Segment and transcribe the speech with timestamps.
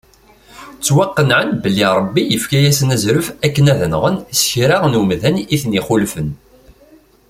[0.77, 6.29] Ttwaqenɛen belli Ṛebbi yefka-asen azref akken ad nɣen sekra n umdan iten-ixulfen.